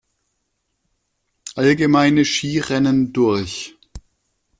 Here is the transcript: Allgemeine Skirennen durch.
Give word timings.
Allgemeine 1.53 2.25
Skirennen 2.25 3.13
durch. 3.13 3.75